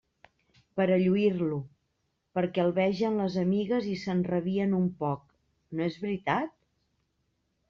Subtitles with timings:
[0.79, 1.59] Per a lluir-lo,
[2.39, 5.25] perquè el vegen les amigues i s'enrabien un poc...,
[5.77, 6.59] no és veritat?